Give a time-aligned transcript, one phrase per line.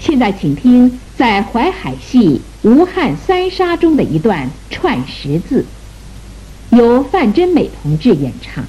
[0.00, 5.66] 现在请听在淮海戏吴汉三杀中的一段串十字，
[6.70, 8.64] 由范真美同志演唱。